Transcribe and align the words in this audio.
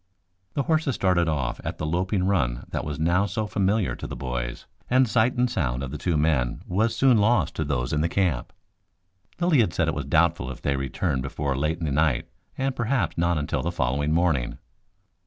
The 0.55 0.63
horses 0.63 0.95
started 0.95 1.27
off 1.29 1.61
at 1.63 1.77
the 1.77 1.85
loping 1.85 2.23
run 2.23 2.65
that 2.71 2.83
was 2.83 2.97
now 2.97 3.27
so 3.27 3.45
familiar 3.45 3.95
to 3.95 4.07
the 4.07 4.15
boys, 4.15 4.65
and 4.89 5.07
sight 5.07 5.35
and 5.37 5.47
sound 5.47 5.83
of 5.83 5.91
the 5.91 5.97
two 5.99 6.17
men 6.17 6.63
was 6.65 6.95
soon 6.95 7.17
lost 7.19 7.53
to 7.57 7.63
those 7.63 7.93
in 7.93 8.01
the 8.01 8.09
camp. 8.09 8.51
Lilly 9.39 9.59
had 9.59 9.75
said 9.75 9.87
it 9.87 9.93
was 9.93 10.05
doubtful 10.05 10.49
if 10.49 10.59
they 10.59 10.75
returned 10.75 11.21
before 11.21 11.55
late 11.55 11.77
in 11.77 11.85
the 11.85 11.91
night, 11.91 12.27
and 12.57 12.75
perhaps 12.75 13.15
not 13.15 13.37
until 13.37 13.61
the 13.61 13.71
following 13.71 14.11
morning. 14.11 14.57